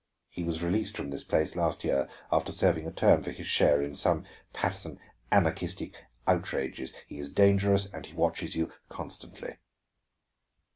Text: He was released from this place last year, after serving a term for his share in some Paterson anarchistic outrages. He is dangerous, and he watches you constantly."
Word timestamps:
He 0.29 0.41
was 0.43 0.63
released 0.63 0.97
from 0.97 1.11
this 1.11 1.23
place 1.23 1.55
last 1.55 1.83
year, 1.83 2.09
after 2.31 2.51
serving 2.51 2.87
a 2.87 2.91
term 2.91 3.21
for 3.21 3.29
his 3.29 3.45
share 3.45 3.83
in 3.83 3.93
some 3.93 4.25
Paterson 4.51 4.99
anarchistic 5.31 5.93
outrages. 6.25 6.91
He 7.05 7.19
is 7.19 7.31
dangerous, 7.31 7.85
and 7.85 8.03
he 8.07 8.13
watches 8.15 8.55
you 8.55 8.71
constantly." 8.89 9.57